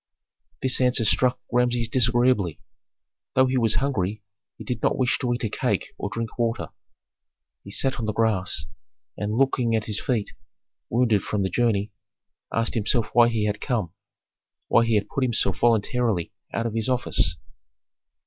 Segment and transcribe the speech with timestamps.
[0.63, 2.59] This answer struck Rameses disagreeably.
[3.35, 4.23] Though he was hungry,
[4.57, 6.69] he did not wish to eat a cake or drink water.
[7.63, 8.65] He sat on the grass,
[9.15, 10.31] and looking at his feet
[10.89, 11.91] wounded from the journey,
[12.51, 13.93] asked himself why he had come,
[14.69, 17.37] why he had put himself voluntarily out of his office.